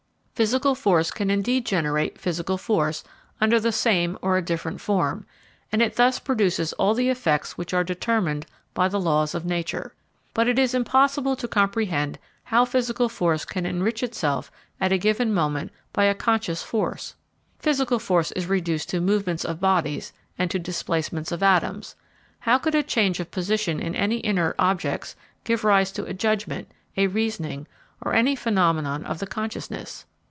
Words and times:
Physical 0.33 0.73
force 0.73 1.11
can 1.11 1.29
indeed 1.29 1.67
generate 1.67 2.17
physical 2.19 2.57
force 2.57 3.03
under 3.39 3.59
the 3.59 3.71
same 3.71 4.17
or 4.23 4.37
a 4.39 4.41
different 4.41 4.81
form, 4.81 5.23
and 5.71 5.83
it 5.83 5.97
thus 5.97 6.17
produces 6.17 6.73
all 6.79 6.95
the 6.95 7.09
effects 7.09 7.59
which 7.59 7.75
are 7.75 7.83
determined 7.83 8.47
by 8.73 8.87
the 8.87 8.99
laws 8.99 9.35
of 9.35 9.45
nature. 9.45 9.93
But 10.33 10.47
it 10.47 10.57
is 10.57 10.73
impossible 10.73 11.35
to 11.35 11.47
comprehend 11.47 12.17
how 12.45 12.65
physical 12.65 13.07
force 13.07 13.45
can 13.45 13.67
enrich 13.67 14.01
itself 14.01 14.51
at 14.79 14.91
a 14.91 14.97
given 14.97 15.31
moment 15.31 15.71
by 15.93 16.05
a 16.05 16.15
conscious 16.15 16.63
force. 16.63 17.13
Physical 17.59 17.99
force 17.99 18.31
is 18.31 18.47
reduced 18.47 18.89
to 18.89 18.99
movements 18.99 19.45
of 19.45 19.59
bodies 19.59 20.11
and 20.39 20.49
to 20.49 20.57
displacements 20.57 21.31
of 21.31 21.43
atoms; 21.43 21.95
how 22.39 22.57
could 22.57 22.73
a 22.73 22.81
change 22.81 23.19
of 23.19 23.29
position 23.29 23.79
in 23.79 23.93
any 23.95 24.25
inert 24.25 24.55
objects 24.57 25.15
give 25.43 25.63
rise 25.63 25.91
to 25.91 26.03
a 26.05 26.15
judgment, 26.15 26.67
a 26.97 27.05
reasoning, 27.05 27.67
or 28.01 28.15
any 28.15 28.35
phenomenon 28.35 29.05
of 29.05 29.19
the 29.19 29.27
consciousness? 29.27 30.07